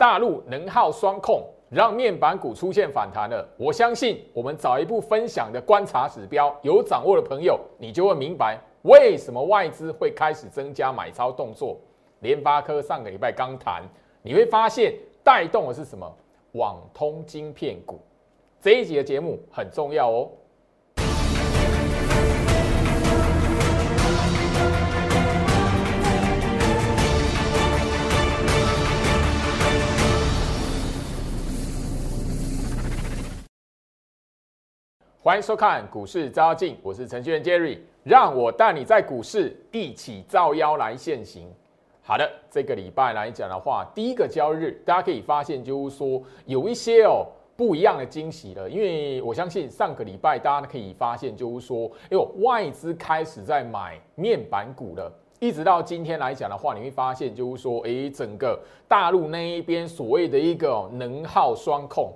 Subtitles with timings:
[0.00, 3.46] 大陆能耗双控让面板股出现反弹了。
[3.58, 11.76] 我相信我们早一步分享的观察指标有掌握的朋友，你就会明白为什么外资会开始增加买超动作。
[12.20, 13.82] 联发科上个礼拜刚谈，
[14.22, 16.10] 你会发现带动的是什么？
[16.52, 18.00] 网通晶片股。
[18.58, 20.30] 这一集的节目很重要哦。
[35.22, 41.46] 欢迎收看股市招妖，我是程序员 Jerry，让我带你在股市一起招妖来现行。
[42.00, 58.58] 好的，这个礼拜来讲的话，第一个交易日，大家可以发现就是说有一些哦不一样的惊喜了，因为我相信上个礼拜大家可以发现就是说，哎呦外资开始在买面板股了，一直到今天来讲的话，你会发现就是说，哎，整个
[58.88, 62.10] 大陆那一边所谓的一个能耗双控。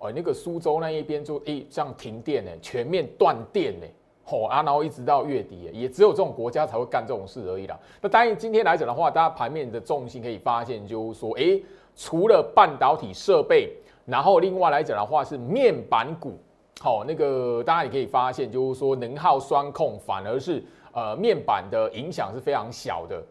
[0.00, 3.86] 哦，那个苏州那一边就诶，像停电呢，全面断电呢，
[4.24, 7.78] 吼啊，然后一直到月底，也只有这种国家才会干这种事而已啦。
[8.00, 11.62] 那当然，今天来讲的话，大家盘面的重心可以发现，就是说，诶，
[11.94, 13.70] 除了半导体设备，
[14.06, 16.38] 然后另外来讲的话是面板股，
[16.80, 23.22] 好，那个大家也可以发现，就是说能耗双控反而是呃面板的影响是非常小的。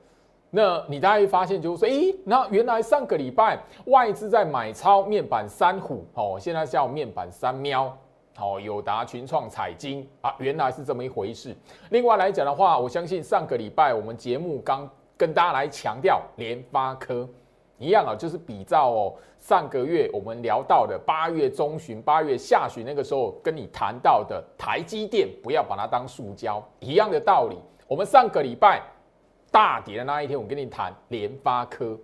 [0.52, 7.95] 那你大家会发现，就是说，诶，那原来上个礼拜外资在买超面板三虎，哦，现在叫面板三喵，
[8.39, 11.55] 哦，友达、群创、彩晶啊，原来是这么一回事。
[11.92, 17.30] 另外来讲的话，我相信上个礼拜我们节目刚跟大家来强调联发科
[17.77, 27.55] 一样啊，就是比照哦上个月我们聊到的八月中旬、八月下旬那个时候跟你谈到的台积电，不要把它当塑胶一样的道理。
[27.88, 28.81] 我们上个礼拜。
[29.52, 31.97] 大跌的那一天，我跟你谈联发科。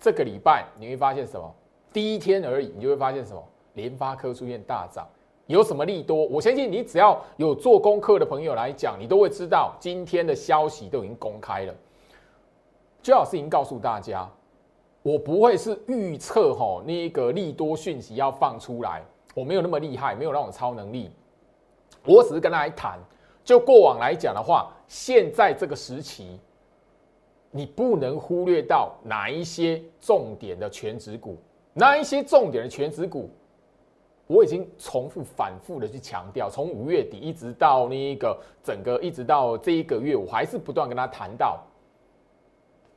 [0.00, 1.54] 这个礼拜你会发现什么？
[1.92, 3.42] 第一天而已，你就会发现什么？
[3.74, 5.06] 联发科出现大涨，
[5.46, 6.26] 有什么利多？
[6.26, 11.74] 我相信你只要有做功课的朋友来讲，你都会知道今天的消息都已经公开了。
[13.02, 14.28] 最好是已经告诉大家，
[15.02, 19.02] 我不会是预测哈那个利多讯息要放出来，
[19.34, 21.10] 我没有那么厉害，没有那种超能力。
[22.04, 22.98] 我只是跟大家谈，
[23.42, 26.38] 就过往来讲的话，现在这个时期。
[27.56, 31.38] 你不能忽略到哪一些重点的全职股，
[31.72, 33.30] 哪一些重点的全职股，
[34.26, 41.62] 我已经重复反复的去强调，从五月底一直到那一个整个一直到这一个月，我还是不断跟他谈到，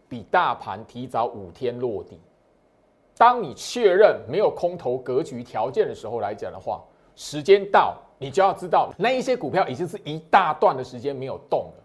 [0.09, 2.19] 比大盘提早五天落地。
[3.15, 6.83] 当你确认没有空头格局条件的时候来讲的话，
[7.15, 11.83] 时间到，你就要知道那一些股票已经是一大段的时间没有动了。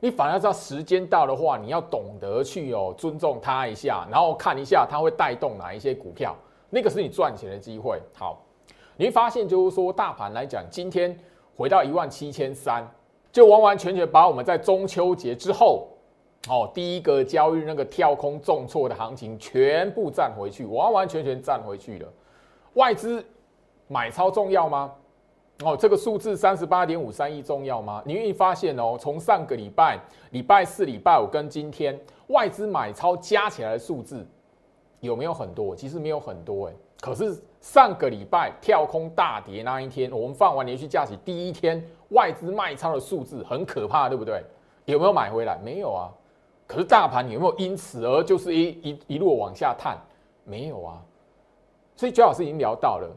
[0.00, 6.34] 你反而知道时间到的话，你要懂得去哦尊重它一下，然后看一下它会带动哪一些股票，
[6.70, 8.00] 那个是你赚钱的机会。
[8.14, 8.42] 好，
[8.96, 11.14] 你会发现就是说大盘来讲，今天
[11.54, 12.82] 回到一万七千三，
[13.30, 15.88] 就完完全全把我们在中秋节之后
[16.48, 22.08] 哦第一个交易那个跳空重挫的行情全部站回去，完完全全站回去了。
[22.74, 23.22] 外资
[23.86, 24.92] 买超重要吗？
[25.62, 28.02] 哦，这个数字三十八点五三亿重要吗？
[28.06, 29.98] 你愿意发现哦，从上个礼拜、
[30.30, 31.98] 礼拜四、礼拜五跟今天
[32.28, 34.26] 外资买超加起来的数字
[35.00, 35.76] 有没有很多？
[35.76, 36.72] 其实没有很多哎。
[37.00, 44.42] 可是上个礼拜跳空大跌那一天，我们放完连续假期第一天，外资卖超的数字很可怕，对不对？
[44.86, 45.58] 有没有买回来？
[45.62, 46.08] 没有啊。
[46.66, 49.98] 可是大盘有没有因此而就是一一一路往下探？
[50.44, 51.02] 没有啊。
[51.96, 53.10] 所以周老师已经聊到了。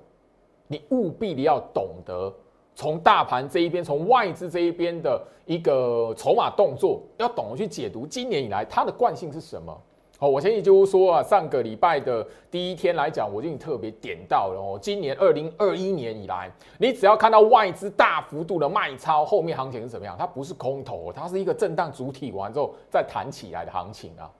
[0.67, 2.33] 你务必的要懂得
[2.75, 9.75] 从大盘这一边，从外资这一边的一个筹码动作，要懂得去解读今年以来它的惯性是什么。
[10.17, 14.79] 好，我相信就是说啊，上个礼拜的第一天来讲，我就特别点到了哦。
[14.81, 20.15] 今年二零二一年以来，你只要看到外资大幅度的卖超，后面行情是怎么样？
[20.17, 24.31] 它不是空头，它是一个震荡主体完之后再弹起来的行情啊。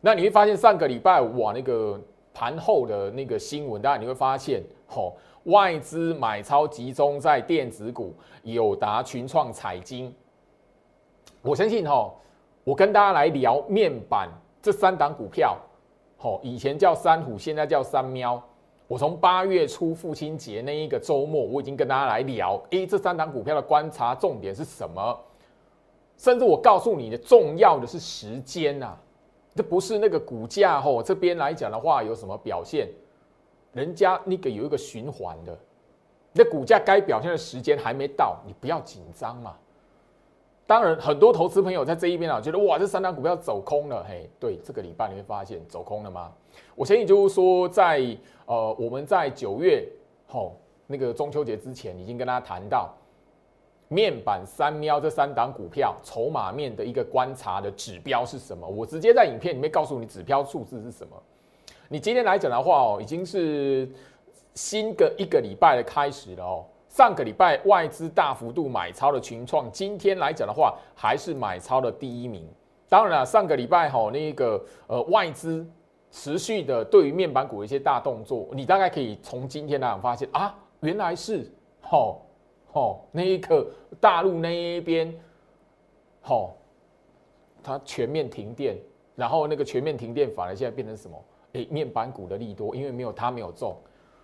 [0.00, 2.00] 那你会发现上个礼拜哇，那个
[2.32, 5.14] 盘后的那个新闻，当然你会发现，吼。
[5.44, 10.14] 外资买超集中在电子股，友达、群创、彩晶。
[11.42, 12.12] 我相信哈，
[12.64, 14.28] 我跟大家来聊面板
[14.60, 15.56] 这三档股票，
[16.18, 18.42] 吼，以前叫三虎，现在叫三喵。
[18.86, 25.18] 我从八月初父亲节那一个周末，我已经跟大家来聊，诶，这三档股票的观察重点是什么？
[26.18, 28.94] 甚至我告诉你的重要的是时间呐，
[29.54, 32.88] 这不是那个股价吼，这边来讲的话有什么表现？
[33.72, 35.56] 人家那个有一个循环的，
[36.32, 39.56] 你的股价该表现的时间还没到，你不要紧张嘛。
[40.66, 44.04] 当然，很多投资朋友在这一边啊，觉得哇，这三档股票走空了。
[44.08, 46.32] 嘿，对，这个礼拜你会发现走空了吗？
[46.76, 49.84] 我相信就是说，在呃，我们在九月
[50.28, 50.54] 吼
[50.86, 52.94] 那个中秋节之前，已经跟大家谈到
[53.88, 58.64] 面板三喵这三档股票筹码面的一个观察的指标是什么。
[58.64, 61.20] 我直接在影片里面告诉你指标数字是什么。
[61.92, 63.90] 你今天来讲的话哦，已经是
[64.54, 66.64] 新的一个礼拜的开始了哦。
[66.88, 72.48] 上个礼拜外资大幅度买超的群创，今天来讲的话，还是买超的第一名。
[72.88, 75.66] 当然了，上个礼拜哈那个呃外资
[76.12, 81.44] 持续的对于面板股的一些大动作，你大概可以从今天来讲发现啊，原来是
[81.80, 82.22] 吼
[82.70, 83.66] 吼那一个
[84.00, 85.12] 大陆那一边
[86.22, 86.56] 吼，
[87.64, 88.76] 它全面停电，
[89.16, 91.20] 然后那个全面停电反而现在变成什么？
[91.52, 93.76] 诶，面板股的利多，因为没有它没有中。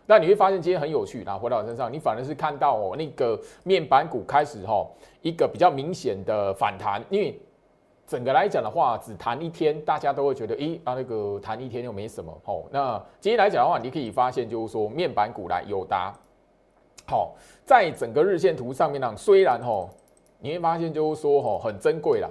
[0.06, 4.87] 那你会发现今天很有趣，然后回到我身上，你反而是看到哦，那个面板股开始哈
[5.20, 7.37] 一个比较明显的反弹，因为
[8.06, 12.62] 整个来讲的话，只弹一天，大家都会觉得，诶，啊那个弹一天又没什么哦。
[12.70, 16.14] 那今天来讲的话，你可以发现就是说，面板股来有达，
[17.08, 17.34] 好，
[17.64, 19.88] 在整个日线图上面呢，虽然哈，
[20.38, 22.29] 你会发现就是说哈很珍贵啦。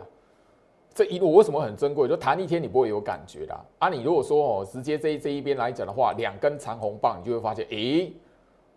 [0.95, 2.07] 这一路为什么很珍贵？
[2.07, 3.89] 就弹一天你不会有感觉的啊！
[3.89, 8.13] 你如果说哦，直接这这一边来讲的话，两根长红棒，你就会发现，诶，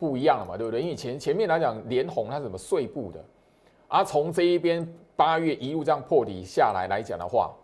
[0.00, 0.82] 不一样了嘛，对不对？
[0.82, 3.24] 因为前前面来讲连红它是怎么碎步的，
[3.86, 4.84] 而从这一边
[5.14, 7.54] 八月一路这样破底下来来讲的话，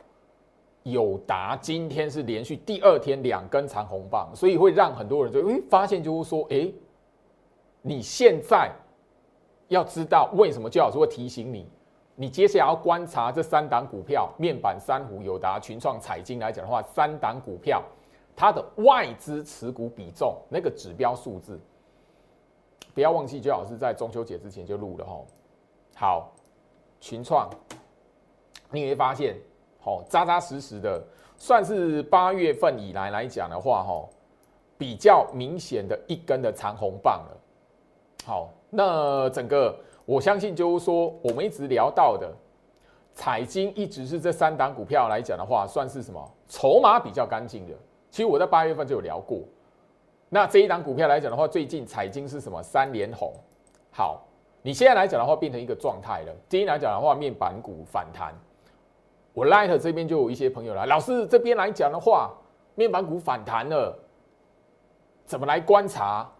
[0.84, 6.72] 友达今天是连续第二天两根长红棒，所以会让很多人就诶发现就是说，诶，
[7.82, 8.70] 你现在
[9.66, 11.66] 要知道为什么教老师会提醒你。
[12.16, 17.82] 你接下来要观察这三档股票，面板、三虎、友达、群创、彩金来讲的话，三档股票
[18.36, 21.58] 它的外资持股比重那个指标数字，
[22.94, 25.20] 不要忘记，最好是在中秋节之前就录了哈。
[25.96, 26.32] 好，
[27.00, 27.50] 群创，
[28.70, 29.36] 你会发现，
[29.80, 31.02] 好扎扎实实的，
[31.36, 34.08] 算是八月份以来来讲的话，哈，
[34.78, 37.36] 比较明显的一根的长红棒了。
[38.24, 39.76] 好，那整个。
[40.04, 42.30] 我相信就是说，我们一直聊到的
[43.12, 47.72] 彩金，一直是这三档股票来讲的话，算是什么筹码比较干净的。
[48.10, 49.40] 其实我在八月份就有聊过。
[50.28, 53.32] 那这一档股票来讲的话，最近彩金是什么三连红。
[53.90, 54.22] 好，
[54.62, 56.32] 你现在来讲的话，变成一个状态了。
[56.48, 58.34] 今天来讲的话，面板股反弹。
[59.32, 62.32] 我 Light 这边就有一些朋友来，老师这边来讲的话，
[62.74, 63.96] 面板股反弹了，
[65.24, 66.30] 怎么来观察？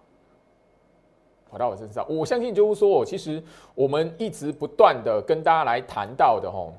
[1.54, 3.40] 回到我身上，我相信就是说，其实
[3.76, 6.74] 我们一直不断的跟大家来谈到的吼，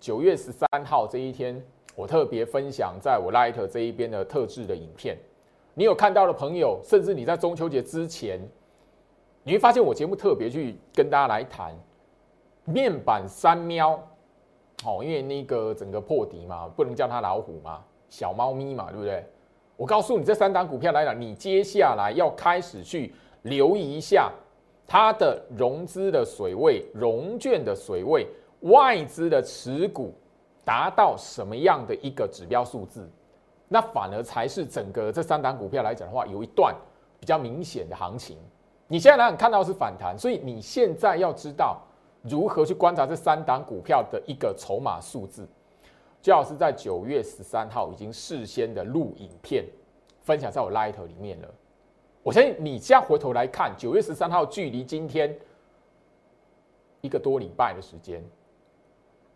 [0.00, 1.62] 九月十三号这一天，
[1.94, 5.18] 我特别分享在我 Light 这一边的特制的影片。
[5.74, 8.40] 你有看到的朋友，甚至你在中秋节之前，
[9.42, 11.74] 你会发现我节目特别去跟大家来谈
[12.64, 13.92] 面板三喵，
[14.86, 19.22] 哦，因为那个整个破底嘛，不能叫它老虎嘛，小猫咪嘛，对不对？
[19.76, 23.14] 我告诉你，这三档股票来讲，你接下来要开始去。
[23.46, 24.32] 留意一下
[24.86, 28.26] 它的融资的水位、融券的水位、
[28.60, 30.14] 外资的持股
[30.64, 33.08] 达到什么样的一个指标数字，
[33.68, 36.74] 那反而才是整个这三档股票来讲的话，有一段
[37.18, 38.36] 比较明显的行情。
[38.88, 41.80] 你现在来看到是反弹，所以你现在要知道
[42.22, 45.48] 如何去观察这三档股票的一个筹码数字。
[46.22, 49.64] 最好是在九月十三号已经事先的录影片
[50.22, 51.48] 分享在我 Light 里面了。
[52.26, 55.32] 我相信你现在回头来看，九月十三号距离今天
[57.00, 58.20] 一个多礼拜的时间，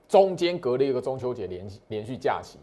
[0.09, 2.59] 中间隔了一个中秋节连连续假期。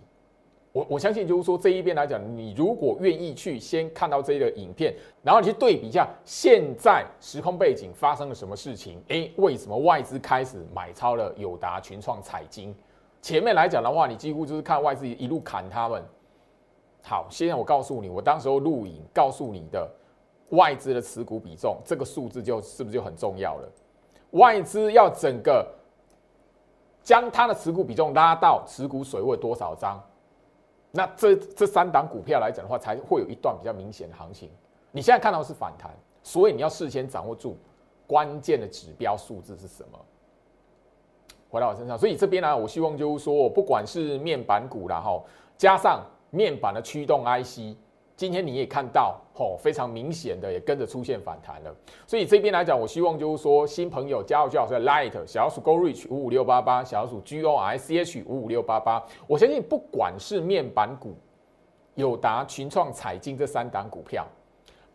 [0.74, 4.94] 我我相信就是说这一边来讲，你如果愿意去先看到这个影片，
[5.24, 12.76] 然后你去对比一下现在时空背景发生了什么事情，诶，为什么外资开始买超了友达、群创、彩金？
[13.22, 16.04] 前面来讲的话，你几乎就是看外资一路砍他们。
[17.02, 19.90] 好，现在我告诉你，我当时候录影告诉你的。
[20.50, 23.70] 外资的持股比重，这个数字就是不是就很重要了？
[24.32, 25.66] 外资要整个
[27.04, 30.02] 将它的持股比重拉到持股水位多少张，
[30.92, 34.50] 那这这三档股票来讲的话，才会有一段比较明显的行情。
[34.92, 35.92] 你现在看到是反弹，
[36.24, 37.58] 所以你要事先掌握住
[38.06, 40.00] 关键的指标数字是什么。
[41.50, 45.26] 回到我身上，所以这边呢，我希望就是说，不管是面板股然后
[45.58, 47.76] 加上面板的驱动 IC。
[48.18, 51.74] 今天你也看到，吼，非常明显的也跟着出现反弹了。
[52.08, 59.06] 所以这边来讲，我希望就是说，新朋友加入最好是 Light 小鼠 Go Reach 五五六八八，小鼠 G O I C H 五五六八八。
[59.28, 61.16] 我相信不管是面板股、
[61.94, 64.26] 友达、群创、彩金这三档股票，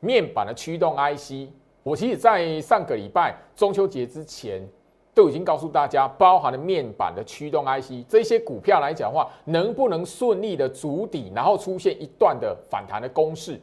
[0.00, 1.48] 面板的驱动 IC，
[1.84, 4.68] 我其实在上个礼拜中秋节之前，
[5.14, 13.60] 都已经告诉大家，包含了面板的驱动 IC 这些股票来讲的话，能不能顺利的筑底，然后出现一段的反弹的攻势，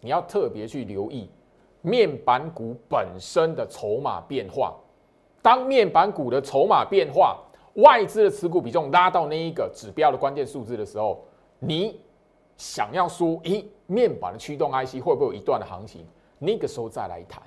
[0.00, 1.28] 你要特别去留意
[1.80, 4.74] 面板股本身的筹码变化。
[5.42, 7.36] 当面板股的筹码变化，
[7.74, 11.24] 外资的持股比重拉到那一个指标的关键数字的时候，
[11.58, 12.00] 你
[12.56, 16.06] 想要说，诶，面板的驱动 IC 会不会有一段的行情？
[16.38, 17.42] 那个时候再来谈。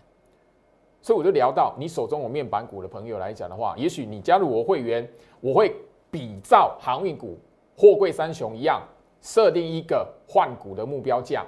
[1.05, 5.07] 所以我就聊到，你手中有面板股的朋友来讲的话，也许你加入我会员，
[5.39, 5.71] 我会
[6.09, 7.37] 比照航运股、
[7.77, 8.81] 货柜三雄一样，
[9.21, 11.45] 设定一个换股的目标价，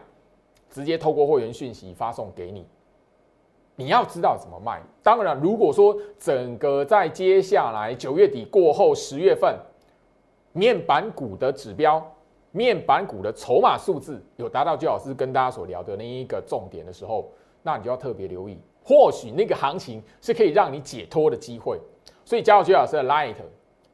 [0.70, 2.68] 直接透过会员讯息发送给你。
[3.76, 4.80] 你要知道怎么卖。
[5.02, 9.58] 当然，如果说整个在接下来九月底过后，十月份
[10.54, 12.00] 面板股的指标、
[12.52, 17.32] 面板股的筹码数字有达到，就老师跟大家所聊的那一个重点的时候，
[17.64, 18.60] 那你就要特别留意。
[18.88, 21.78] 或许那个行情是可以让你解脱的机会，
[22.24, 23.36] 所以加入徐老师的 Light，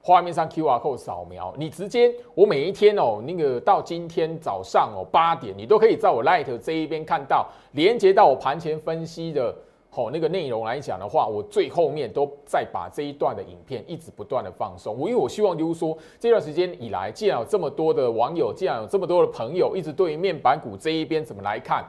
[0.03, 9.55] 画面上 QR code 扫描，你直接我每一天哦，那个到今天早上哦八点，你都可以在我 Light 这一边看到，连接到我盘前分析的
[9.95, 14.95] 哦那个内容来讲的话，我最后面都在把这一段的影片一直不断的放松。
[14.95, 21.83] 我因为我希望就是说这段时间以来，既然有这么多的网友，既然有这么多的朋友，一直对于面板股这一边怎么来看。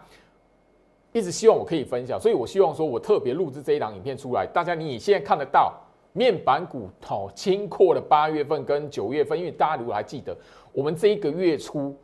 [1.14, 5.72] 一直希望我可以分享，所以我希望说，我特别录制这一档影片出来，大家你现在看得到
[6.12, 10.36] 面板股哦，经过了八月份跟九月份，因为大家如果还记得，
[10.72, 11.96] 我们这一个月初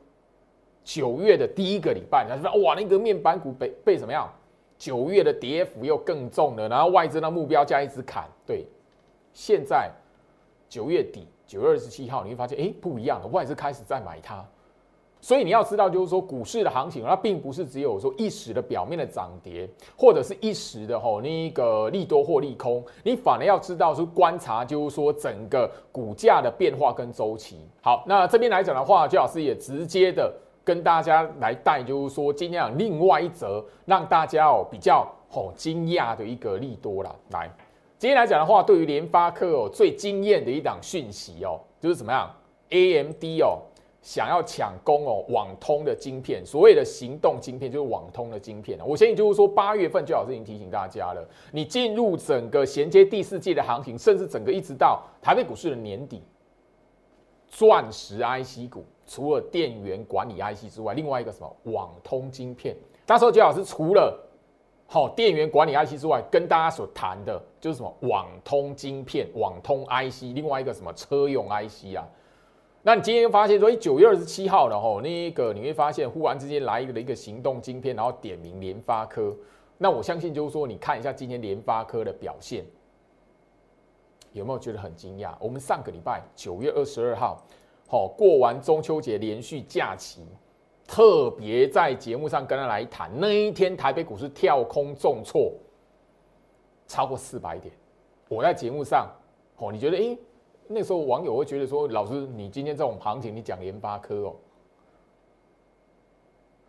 [0.85, 4.33] 九月的第一个礼拜，他说哇，那个面板股被被怎么样？
[4.79, 8.65] 九月的跌幅又更重了，然后外资的目标价一直砍，对，
[9.33, 9.91] 现在
[10.69, 14.47] 九月底九月二十七号，你会发现哎不一样了，外资开始在买它。
[15.23, 27.59] 所以你要知道，就是说股市的行情，它并不是只有说一时的表面的涨跌，或者是一时的吼那个利多或利空，你反而要知道是观察，就是说整个股价的变化跟周期。
[27.83, 30.33] 好，那这边来讲的话，周老师也直接的
[30.65, 37.15] 跟大家来带，就是说今天另外一则让大家哦比较吼惊讶的一个利多啦。
[37.33, 37.51] 来，
[37.99, 42.31] 今天来讲的话，对于联发科哦最惊艳的一档讯息哦，就是怎么样
[42.71, 43.59] ，AMD 哦。
[44.03, 56.23] 想要抢攻哦，网通的晶片，所谓的行动晶片就是网通的晶片我相信就是说，八月份最好是已经提醒大家了，你进入整个衔接第四季的行情，甚至整个一直到台北股市的年底，
[57.47, 62.75] 钻石 IC 股除了电源管理 IC 之外，另外一个什么网通晶片，
[63.07, 64.19] 那时候最好是除了
[64.87, 72.09] 好电源管理 IC 之外，跟大家所谈的就是什么网通晶片、网通 IC，另外一个什么车用 IC 啊。
[72.83, 79.37] 那你今天发现说，哎，九月二十七号了吼，那一个你会发现忽然之间来一个的一个行动晶片，然后点名联发科。
[79.77, 82.65] 那我相信就是说，你看一下今天联发科的表现，
[84.33, 85.35] 有没有觉得很惊讶？
[85.39, 87.45] 我们上个礼拜九月二十二号，
[87.87, 90.25] 好过完中秋节连续假期，
[90.87, 95.53] 特别在节目上跟他来谈，那一天台北股市跳空重挫
[96.87, 97.75] 超过四百点。
[98.27, 99.07] 我在节目上，
[99.59, 100.17] 哦，你觉得哎？
[100.73, 104.37] 那时候网友会觉得说：“老师，你今天这种行情，你讲联发科哦，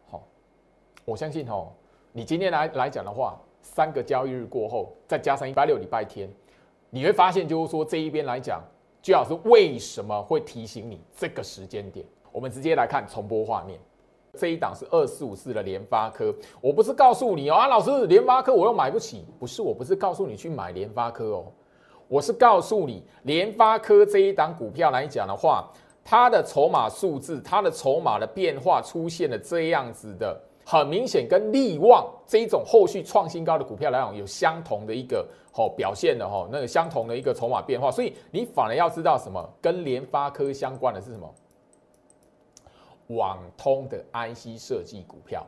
[0.09, 0.23] 好，
[1.05, 1.67] 我相信哦，
[2.11, 6.27] 你今天来来讲的话，三个交易日过后，再加上一拜六礼拜天，
[6.89, 8.59] 你会发现就是说这一边来讲，
[9.03, 12.03] 最老师为什么会提醒你这个时间点？
[12.31, 13.79] 我们直接来看重播画面，
[14.33, 21.45] 这一档是二四五四的联发科，我不是告诉你哦啊，老师联发科我又买不起，不是，我不是告诉你去买联发科哦。”
[22.11, 25.71] 我是告诉你，联发科这一档股票来讲的话，
[26.03, 41.33] 它的筹码数字，它的筹码的变化出现了这样子的，很明显跟利旺这一种后续创新高的股票来讲，有相同的一个好表现的哈，那个相同的一个筹码变化，所以你反而要知道什么，跟联发科相关的是什么？
[43.07, 45.47] 网通的 IC 设计股票。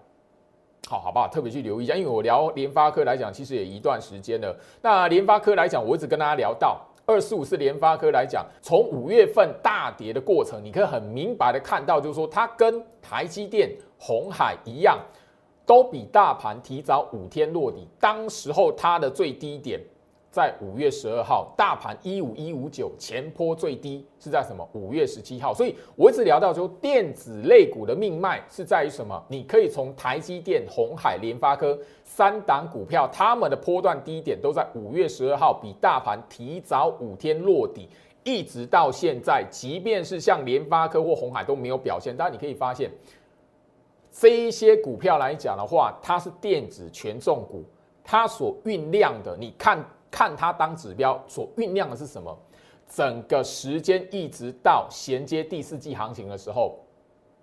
[0.88, 1.28] 好，好不好？
[1.28, 4.56] 特别去留意一下，因为我聊联发科来讲，其实也一段时间了。
[4.82, 15.00] 那联发科来讲，我一直跟大家聊到二四五四联发科来讲，从五月份大跌的过程，你可以很明白的看到，就是说它跟台积电、红海一样，
[15.66, 17.88] 都比大盘提早五天落地。
[18.00, 19.80] 当时候它的最低点。
[20.34, 24.68] 在五月十二号，大盘一五一五九前坡最低是在什么？
[24.74, 25.54] 五月十七号。
[25.54, 29.24] 所以我一直聊到说，电子类股的命脉是在于什么？
[29.28, 37.88] 你可以从台积电、红海、联发科三档股票，他们的波段低点都在五月十二号，比大盘提早五天落底，
[38.24, 42.12] 一直到现在，即便是像联发科或红海都没有表现。
[42.18, 42.90] 但你可以发现，
[44.12, 47.64] 这一些股票来讲的话，它是电子权重股，
[48.04, 49.78] 它所酝酿的，你看。
[50.14, 52.38] 看它当指标所酝酿的是什么？
[52.88, 56.78] 整个时间一直到衔接第四季行情的时候，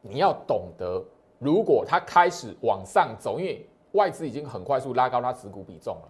[0.00, 1.04] 你要懂得，
[1.40, 6.08] 如果它开始往上走，因为外资已经很快速拉高它持股比重了，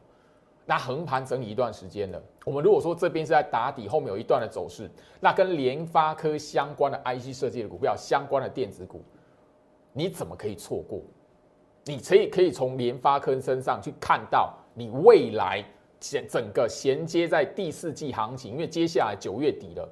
[0.67, 2.23] 那横盘整理一段时间了。
[2.45, 9.03] 我们如果说这边是在打底，后面有一段的走势，那跟联发科相关的 IC 设计的股票相关的电子股，
[9.95, 11.01] 你怎么可以错过？
[11.87, 15.65] 你可以可以从联发科身上去看到你未来。
[16.01, 19.89] 衔整个衔接在第四季行情，因为接下来九月底了，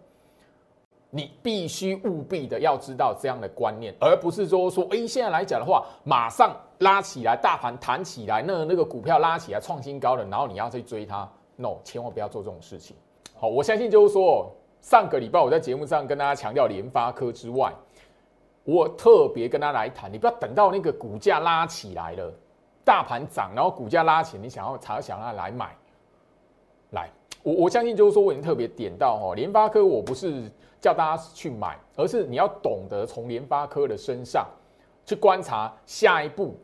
[1.10, 12.96] 你必须务必的要知道这样的观念，而不是说说，哎，现在来讲的话，马上拉起来，大盘弹起来，那那个股票拉起来创新高了，然后你要去追它，no，千万不要做这种事情。
[13.34, 14.50] 好，我相信就是说，
[14.80, 17.72] 上个礼拜我在节目上跟大家强调联发科之外，
[18.64, 22.32] 我特别跟他来谈，你不要等到那个股价拉起来了，
[22.84, 25.76] 大盘涨，然后股价拉起，你想要才想要来买。
[26.90, 27.11] 来，
[27.42, 34.47] 我我相信就是说，我已经特别点到哈，联发科我不是叫大家去买，而是你要懂得从联发科的身上
[35.04, 36.54] 去观察下一步，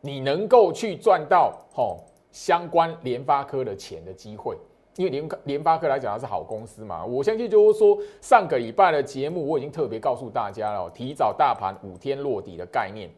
[0.00, 1.96] 你能够去赚到哈
[2.32, 4.56] 相关联发科的钱的机会，
[4.96, 13.08] 因为联联发科来讲它是好公司嘛，我相信就是说上个礼拜的节目我已经特别告诉大家了，提早大盘五天落底的概念，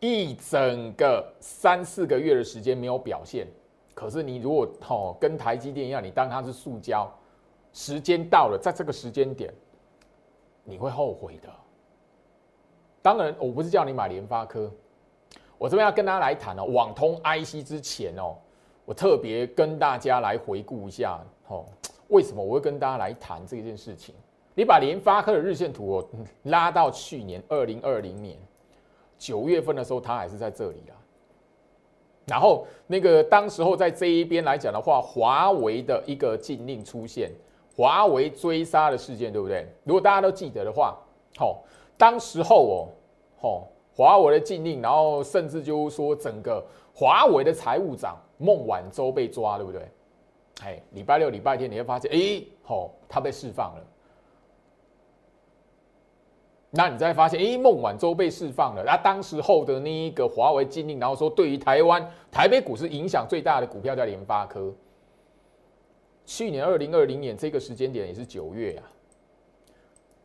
[0.00, 3.46] 一整个三四个月的时间没有表现。
[3.96, 7.10] 可是你如果哦跟台积电一样，你当它是塑胶，
[7.72, 9.50] 时间到了，在这个时间点，
[10.64, 11.48] 你会后悔的。
[13.00, 14.70] 当然，我不是叫你买联发科，
[15.56, 18.36] 我这边要跟大家来谈哦，网通 IC 之前哦，
[18.84, 21.64] 我特别跟大家来回顾一下哦，
[22.08, 24.14] 为什么我会跟大家来谈这件事情？
[24.54, 26.08] 你把联发科的日线图哦
[26.42, 28.36] 拉到去年二零二零年
[29.16, 30.94] 九月份的时候，它还是在这里啊。
[32.26, 37.30] 然后那个当时候在这一边来讲的话，华为的一个禁令出现，
[37.76, 39.66] 华为追杀的事件，对不对？
[39.84, 40.98] 如果大家都记得的话，
[41.36, 41.62] 好，
[41.96, 42.88] 当时候哦，
[43.40, 49.88] 好，华为的禁令，然后甚至就是说整个华为的财务长孟晚舟被抓，对不对？
[50.64, 53.84] 哎，礼拜六、礼拜天你会发现，哎，好，他被释放了。
[56.76, 58.82] 那你再发现，哎，孟晚舟被释放了。
[58.84, 64.74] 那当时候的那一个华为禁令，然后说对于台湾台北股市影响最大的股票叫联发科。
[66.26, 68.84] 去年二零二零年这个时间点也是九月啊。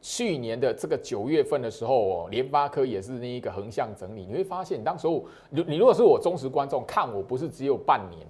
[0.01, 4.25] 去年的这个九月份的时候哦，联发科也是那一个横向整理。
[4.25, 8.27] 你会发现，当时候你你如果是我忠实观众，看我不是只有半年，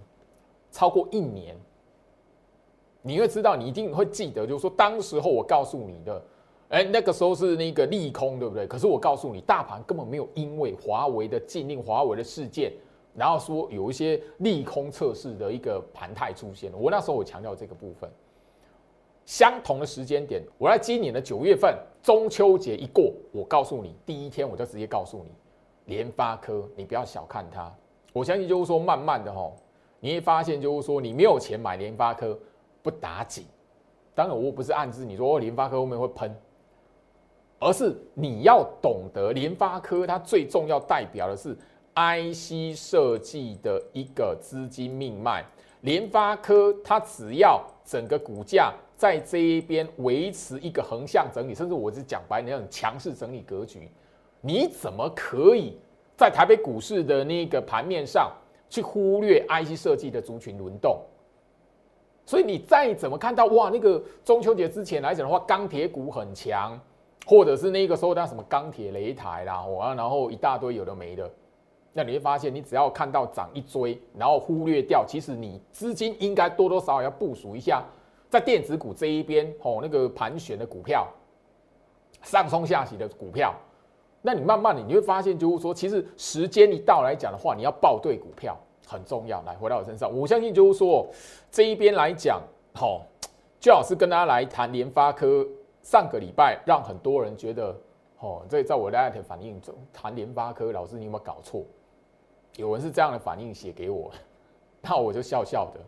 [0.69, 1.55] 超过一年，
[3.01, 6.23] 你会知道，你一定会记得，就是说当时候我告诉你的。
[6.71, 8.65] 哎，那个时候是那个利空，对不对？
[8.65, 12.71] 可是我告诉你，大盘根本没有因为华为的禁令、华为的事件，
[13.13, 16.71] 然后说有一些利空测试的一个盘态出现。
[16.73, 18.09] 我那时候我强调这个部分。
[19.25, 25.31] 相同的时间点，我在今年的九月份中秋节一过，我告诉你，第一天我就直接告诉你，
[25.93, 27.69] 联发科你不要小看它。
[28.13, 29.51] 我相信就是说，慢慢的哈，
[29.99, 32.37] 你会发现就是说，你没有钱买联发科
[32.81, 33.45] 不打紧。
[34.15, 36.33] 当然，我不是暗示你说联发科后面会喷。
[37.61, 41.55] 而是你要懂得，联发科它最重要代表的是
[41.93, 45.45] IC 设计的一个资金命脉。
[45.81, 53.87] 联发科它只要整个股价在这一边维持一个横向整理，甚至我是讲白那种强势整理格局，
[54.41, 55.77] 你怎么可以
[56.17, 58.31] 在台北股市的那个盘面上
[58.71, 60.99] 去忽略 IC 设计的族群轮动？
[62.25, 66.79] 所以你再怎么看到哇，那个中秋节之前来讲的话，钢铁股很强。
[67.31, 71.31] 或者是那个时候，那什么钢铁擂台啦，哇，然后一大堆有的没的，
[71.93, 77.81] 那你会发现，你只要看到涨一追，然后忽略掉，其实你资金应该多多少少要部署一下，
[78.29, 81.07] 在电子股这一边哦，那个盘旋的股票，
[82.21, 83.55] 上冲下洗的股票，
[84.21, 89.41] 那你慢慢的你会发现，就是说，其实时间一到来讲的话，你要报对股票很重要。
[89.43, 91.07] 来，回到我身上，我相信就是说，
[91.49, 92.41] 这一边来讲，
[92.73, 93.03] 好，
[93.61, 95.47] 最好是跟大家来谈联发科。
[95.81, 97.75] 上个礼拜让很多人觉得，
[98.19, 101.63] 哦，这在我的艾特反应中谈联发科，老师你有没有搞错？
[102.57, 104.11] 有人是这样的反应写给我，
[104.81, 105.79] 那我就笑笑的。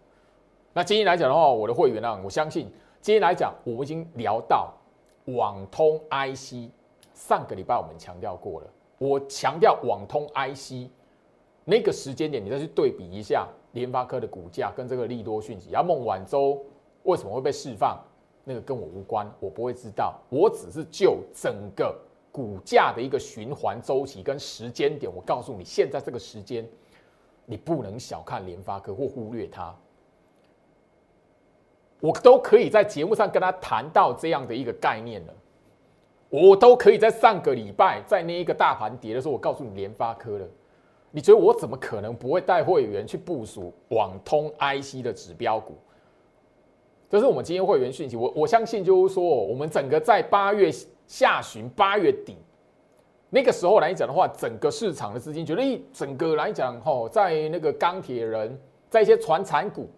[0.73, 4.73] 那今天来讲的话，我的会员啊，我相信今天来讲，我们已经聊到
[5.25, 6.71] 网通 IC。
[7.13, 10.89] 上个礼拜我们强调过了，我强调网通 IC
[11.63, 16.59] 那个时间点，你再去对比一下联发科的股价跟这个利多讯息，然后孟晚舟
[17.03, 18.03] 为什么会被释放？
[18.43, 20.19] 那个跟我无关，我不会知道。
[20.29, 21.97] 我只是就整个
[22.31, 26.67] 股价的一个循环周期跟时间点，我告诉你，现在这个时间，
[27.45, 29.73] 你不能小看联发科或忽略它。
[31.99, 35.33] 我都可以在节目上跟他谈到这样的一个概念了。
[36.29, 40.45] 我都可以在上个礼拜，在那一个大盘跌的时候，我告诉你联发科了。
[41.11, 45.77] 你觉得我怎么可能不会带会员去部署网通 IC 的指标股？
[47.09, 48.15] 这是我们今天会员讯息。
[48.15, 50.71] 我我相信就是说，我们整个在八月
[51.05, 52.37] 下旬、八月底
[53.29, 59.89] 那个时候来讲的话，整个市场的资金觉得，哎，整个来讲吼，在那个钢铁人，在一些船产股。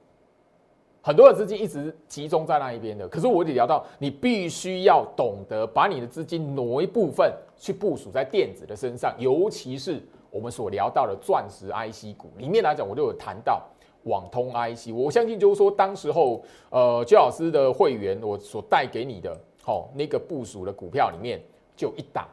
[1.01, 13.61] 很多的资金一直集中在那一边的，可是我得聊到，你必须要懂得把你的资金挪一部分去部署在电子的身上，尤其是我们所聊到的钻石 IC 股里面来讲，我就有谈到
[14.05, 14.91] 网通 IC。
[14.91, 21.39] 我相信就是说，当时候呃，周老师的会员我所带给你的，好那个部署的股票里面
[21.75, 22.27] 就一档，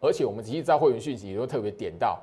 [0.00, 2.20] 而且我们其实在会员讯息也都特别点到，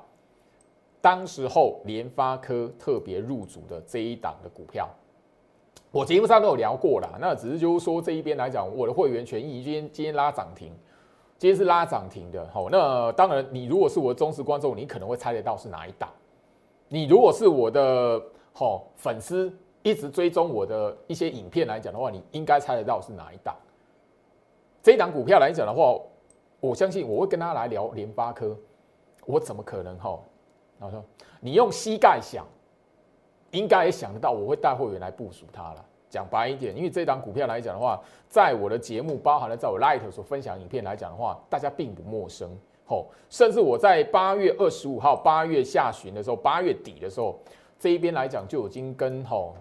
[1.00, 4.88] 当时候联发科特别入主的这一档的股票。
[5.92, 10.72] 我节目上都有聊过啦，那只是就是说这一边来讲，我的会员权益今天今天拉涨停，
[11.36, 12.48] 今天是拉涨停的。
[12.52, 16.08] 好，那当然你如果是我的忠实观众，你可能会猜得到是哪一档。
[16.86, 23.56] 你如果是我的好粉丝，一直追踪我的一些影片来讲的话，你应该猜得到是哪一档。
[24.82, 25.98] 这一档股票来讲的话，
[26.60, 28.56] 我相信我会跟他来聊联发科，
[29.26, 30.18] 我怎么可能哈？
[30.78, 31.04] 然后说
[31.40, 32.46] 你用膝盖想。
[33.52, 35.84] 应该也想得到，我会带会员来部署它了。
[36.08, 42.48] 讲白一点，因为这档股票来讲的话，在我的节目，包含了在我 Light 所分享影片来讲的话，大家并不陌生。
[42.86, 47.36] 吼，甚至我在八月二十五号、八月下旬的时候、八月底的时候，
[47.80, 49.56] 这一边来讲就已经跟吼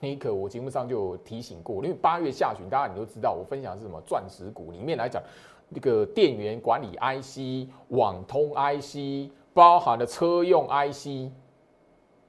[0.00, 1.84] 尼克，我节目上就有提醒过。
[1.84, 5.22] 因为八月下旬，大家你都知道，我分享的是什么钻石股里面来讲，
[5.68, 11.30] 那个电源管理 IC、网通 IC，包含了车用 IC。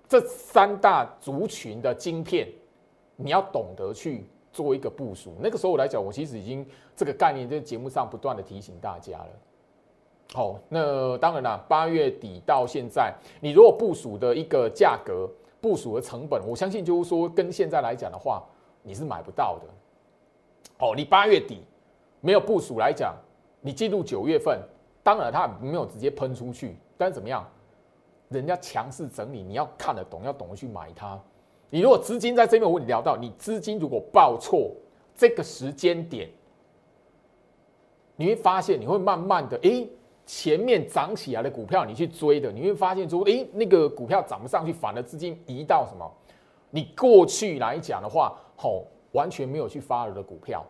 [0.10, 2.50] 这三大族群的晶片，
[3.16, 5.36] 你要懂得去做一个部署。
[5.40, 9.30] 那个时候来讲，我其实已经这个概念在节目上不断的提醒大家了。
[10.34, 15.28] 好，那当然啦，八月底到现在，你如果部署的一个价格、
[15.60, 18.44] 部署的成本，我相信就是说跟现在来讲的话，
[18.84, 19.68] 你是买不到的。
[20.80, 21.64] 哦，你八月底
[22.22, 23.16] 没有部署来讲，
[23.60, 24.60] 你进入九月份，
[25.02, 27.46] 当然它没有直接喷出去，但是怎么样？
[28.30, 31.20] 人家强势整理，你要看得懂，要懂得去买它。
[31.72, 34.72] 你如果资金在这边，我跟你聊到，你资金如果报错
[35.16, 36.30] 这个时间点，
[38.16, 39.88] 你会发现你会慢慢的，哎，
[40.32, 46.08] 前面涨起来的股票你去追的，你会发现说，哎，那个股票涨不上去，反而资金移到什么？
[46.70, 50.64] 你过去来讲的话，吼，完全没有去发了的股票。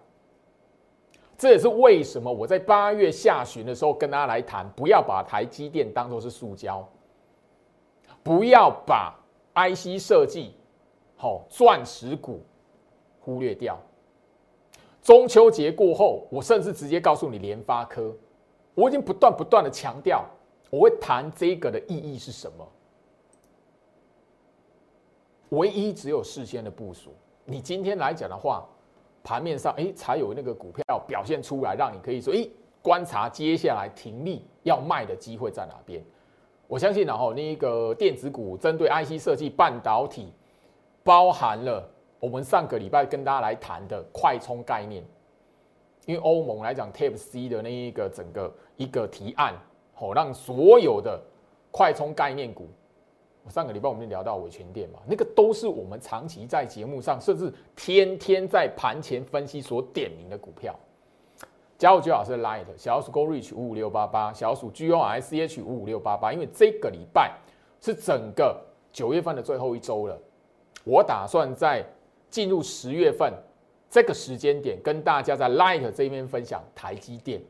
[1.38, 6.88] 这也是为什么我在八月下旬的时候跟大家来谈，不要把台积电当做是塑胶。
[8.24, 9.14] 不要把
[9.56, 10.54] IC 设计
[11.18, 12.42] 好钻石股
[13.20, 13.78] 忽略掉。
[15.04, 18.16] 中秋节过后，我甚至直接告诉你联发科，
[18.80, 20.24] 我已经不断不断的强调，
[20.70, 22.66] 我会谈这个的意义是什么。
[25.50, 27.12] 唯一只有事先的部署。
[27.44, 28.66] 你今天来讲的话，
[29.22, 32.48] 盘面上哎才有那个股票表现出来，让你可以说哎
[32.82, 36.02] 观察接下来停利要卖的机会在哪边。
[36.66, 40.32] 我相信，然后那一个电子股针对 IC 设计、半导体，
[41.04, 41.86] 包含了
[42.20, 45.04] 我们上个礼拜跟大家来谈的快充概念。
[46.10, 49.54] 因为欧盟来讲，TAP C 的那一个整个一个提案，
[49.94, 51.22] 好让所有的
[51.70, 52.68] 快充概念股，
[53.44, 60.76] 我上个礼拜我们聊到伟全电嘛，那个都是我们长期在节目上，甚至天天在盘前分析所点名的股票。
[61.78, 66.34] 加入最好是 Light 小鼠 Go Reach 五五六八八，小鼠 G O I C H 五五六八八。
[66.34, 67.38] 因为这个礼拜
[67.80, 68.60] 是整个
[68.92, 70.20] 九月份的最后一周了，
[70.84, 71.86] 我打算在
[72.32, 73.32] 进入十月份
[73.90, 77.42] 这个时间点，跟大家在 Light 这边分享台积电。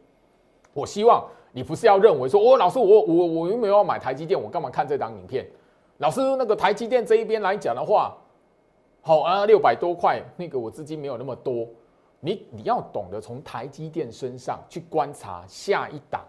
[0.73, 5.45] 我希望你不是要认为说，哦，老师，我我我又没有要买台积电，我干嘛看这档影片？
[5.97, 8.15] 老师，那个台积电这一边来讲的话，
[9.02, 11.67] 好啊，六百多块，那个我资金没有那么多。
[12.21, 16.21] 你你要懂得从台积电身上去观察下一档，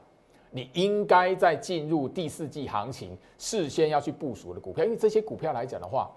[0.51, 6.11] 你应该在进入第四季行情事先要去部署的股票，因为这些股票来讲的话，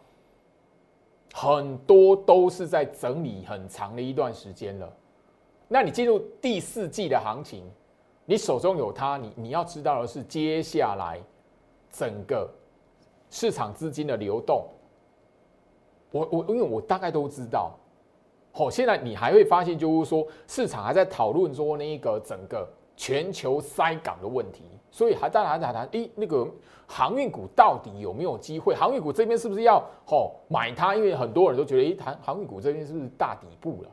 [1.36, 4.93] 很多都是在整理很长的一段时间了。
[5.67, 7.63] 那你进入第四季的行情，
[8.24, 11.19] 你手中有它，你你要知道的是接下来
[11.89, 12.48] 整个
[13.32, 14.67] 市场资金的流动，
[16.12, 17.76] 我我因为我大概都知道。
[18.52, 26.47] 好，现在你还会发现，就是说市场还在讨论说那个整个全球塞港的问题，所以还大家还在谈，诶，那个
[26.86, 28.75] 航运股到底有没有机会？
[28.75, 30.95] 航运股这边是不是要吼买它？
[30.95, 33.89] 因为很多人都觉得，诶，航航运股这边是不是大底部了？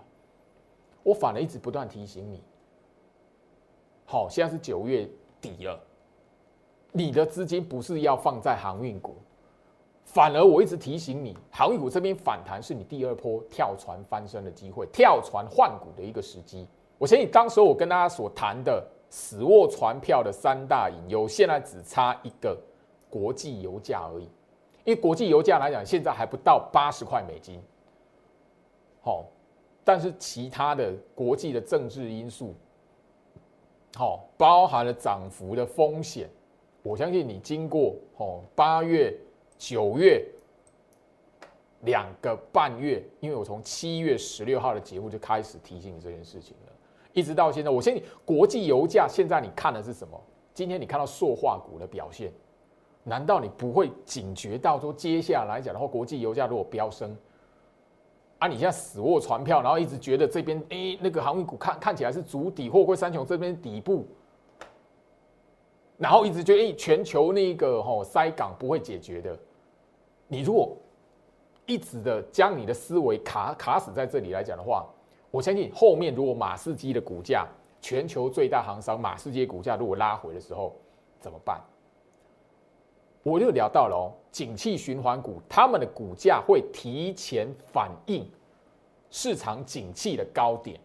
[1.02, 2.42] 我反而一直不断提醒你，
[4.04, 5.08] 好，现在是九月
[5.40, 5.80] 底了，
[6.92, 9.16] 你的资金不是要放在航运股，
[10.04, 16.68] 反而我一直提醒你，航运股这边反弹是你第二波跳船翻身的机会，跳船换股的一个时机。
[16.98, 22.57] 我相信当时我跟大家所谈的死握船票的三大隐忧，现在只差一个
[23.11, 24.25] 国际油价而已。
[24.85, 27.61] 因为国际油价来讲，现在还不到八十块美金。
[29.03, 29.27] 好，
[29.85, 32.55] 但是其他的国际的政治因素，
[33.96, 36.31] 好，包含了涨幅的风险。
[36.83, 39.14] 我相信你经过哦八月、
[39.59, 40.25] 九月
[41.83, 46.69] 两个半月，因为我从七月十六号的节目就开始提醒你这件事情了。
[47.12, 50.20] 一直到现在，我相信国际油价现在你看的是什么？
[50.55, 52.31] 今天你看到塑化股的表现，
[53.05, 57.16] 难道你不会警觉到说接下来讲的话，国际油价如果飙升，
[58.38, 64.07] 啊，你现在死握船票，然后一直觉得这边哎那个航运股看看起来是主底，货柜三雄这边底部，
[65.96, 69.38] 然后一直觉得哎全球那个吼塞港不会解决的，
[70.29, 70.77] 你如果
[71.66, 74.87] 一直的将你的思维卡卡死在这里来讲的话。
[75.30, 77.46] 我相信后面如果马士基的股价，
[77.80, 80.76] 全球最大行商马士基股价如果拉回的时候
[81.20, 81.60] 怎么办？
[83.22, 88.26] 我就聊到了哦，景气循环股，他们的股价会提前反映
[89.10, 90.80] 市场景气的高点，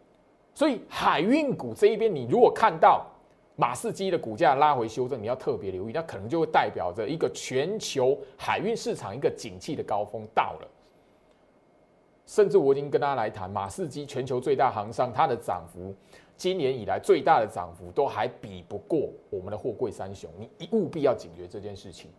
[0.53, 3.05] 所以海运股这一边，你如果看到
[3.55, 10.67] 马士基的股价拉回修正，你要特别留意，那可能就会代表着一个全球海运市场一个景气的高峰到了。
[12.25, 15.93] 甚至我已经跟大家来谈，马士基全球最大行商，它的涨幅
[16.35, 22.09] 今年以来最大的涨幅都还比不过我们的货柜三雄，你务必要警觉这件事情。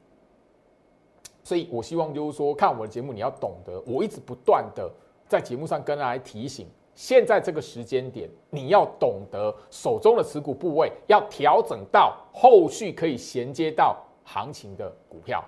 [1.42, 4.90] 所以我希望就是说，看我的节目，你要懂得，我一直不断的
[5.29, 15.45] 在节目上跟大家提醒，现在这个时间点，你要懂得手中的持股部位要调整到后续可以衔接到行情的股票。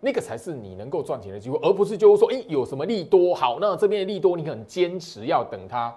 [0.00, 5.92] 那个才是你能够赚钱的机会，而不是就是说，哎，有什么利多好，那这边的利多你很坚持要等它，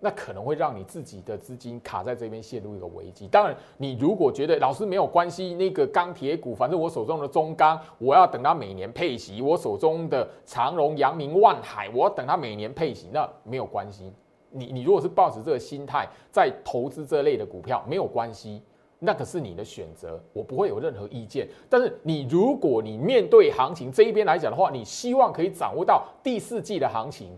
[0.00, 3.26] 那可能会让你自己的资金卡在这边陷入一个危机。
[3.26, 14.12] 当然，你如果觉得老师没有关系，那个钢铁股，反正我手中的中钢，我要等它每年配息；我手中的长荣、阳明、万海，我要等它每年配息，那没有关系。
[14.50, 18.62] 你你如果是抱持这个心态在投资这类的股票，没有关系。
[19.00, 21.48] 那可是你的选择，我不会有任何意见。
[21.70, 27.30] 但是你如果你面对行情这一边来讲的话，你希望可以掌握到第四季的行情，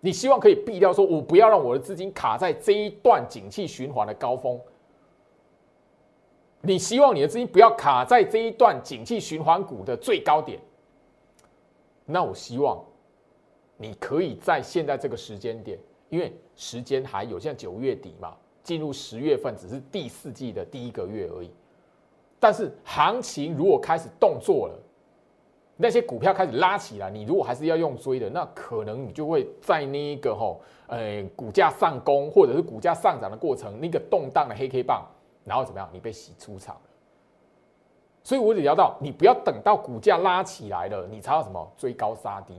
[0.00, 4.60] 你希望可以避掉说，我不要让我的资金卡在这一段景气循环的高峰。
[6.62, 10.58] 你希望你的资金不要卡在这一段景气循环股的最高点。
[12.04, 12.84] 那我希望
[13.76, 18.34] 你可以在现在这个时间点，因为时间还有，像九月底嘛。
[18.68, 21.50] 进入十月份只是第四季的第一个月而已，
[22.38, 24.78] 但是行情如果开始动作了，
[25.78, 35.06] 那些股票开始拉起来，你如果还是要用追的，那可能你就会在那一个吼，呃，股价上攻或者是股价上涨的过程，那个动荡的黑 K 棒，
[35.46, 36.82] 然后怎么样，你被洗出场了。
[38.22, 42.54] 所以我只聊到，你不要等到股价拉起来了，你才要什么追高杀低。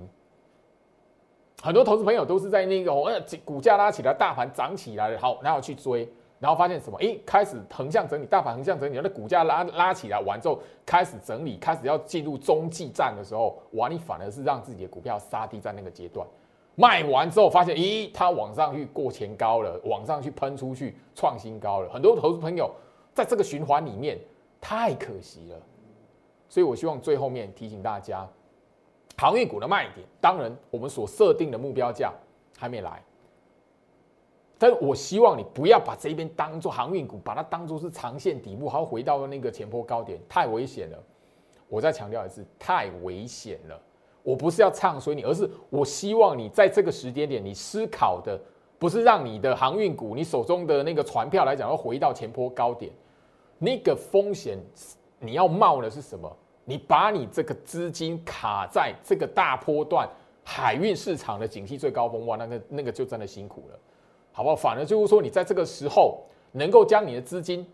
[1.61, 6.07] 很多投资朋友都是在那个呃股价拉起来，大盘涨起来了，好，然后去追，
[6.39, 6.97] 然后发现什么？
[7.01, 16.25] 哎，开始横向整理，大盘横向整理，那股价拉拉起来完之后，开始整理，开始要进入中继站的时候，哇，你反而是让自己的股票杀低在那个阶段，
[16.75, 21.89] 卖完之后发现，咦，它往上去过前高了，往上去喷出去创新高了。
[21.89, 22.71] 很多投资朋友
[23.13, 24.17] 在这个循环里面
[24.61, 25.57] 太可惜了，
[26.47, 28.25] 所以我希望最后面提醒大家。
[29.19, 32.13] 航运股的卖点，当然我们所设定的目标价
[32.57, 33.03] 还没来，
[34.57, 40.97] 但我希望你不要把这边当做航运股，把它当做是长线底部，还要回到那个前坡高点，太危险了。
[41.67, 43.77] 我再强调一次，太危险了。
[44.23, 48.39] 我不是要唱衰你，而是我希望你在这个时间点，你思考的
[48.77, 52.89] 不是让你的航运股，你手中的那个船票来讲要回到前坡高点，
[53.57, 54.57] 那个风险
[55.19, 56.37] 你要冒的是什么？
[56.69, 60.07] 你把你这个资金卡在这个大波段
[60.43, 63.79] 海运市场的景气最高峰，哇，那个那个就真的辛苦了，
[64.31, 64.55] 好不好？
[64.55, 67.65] 反而就是说，你在这个时候能够将你的资金，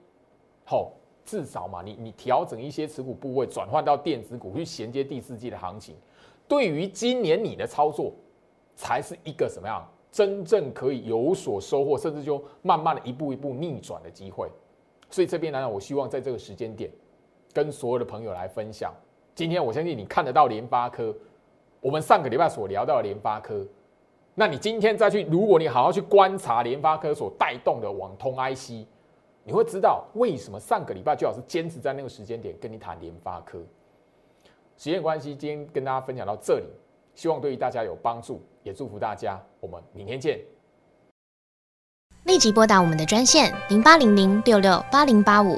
[0.63, 0.93] 好，
[1.25, 5.93] 至少嘛，你你调整一些持股部位，转换到电子股去衔接第四季的行情，
[6.47, 8.13] 对于今年你的操作，
[8.77, 14.49] 才是一个什么样真正可以有所收获，甚至就慢慢的一步一步逆转的机会。
[15.09, 16.89] 所以这边呢，我希望在这个时间点，
[17.55, 18.93] 跟所有的朋友来分享。
[19.33, 21.15] 今天我相信你看得到联发科，
[21.79, 23.65] 我们上个礼拜所聊到的联发科，
[24.33, 28.85] 那你今天再去，如果你好好去观察联发科所带动的网通 IC，
[29.45, 33.57] 你会知道为什么上个礼拜最好是坚持在那个时间点跟你谈联发科。
[34.75, 36.65] 时间关系，今天跟大家分享到这里，
[37.13, 40.37] 希望对于大家有帮助，也祝福大家，我们明天见。
[42.25, 45.57] 立即拨打我们的专线零八零零六六八零八五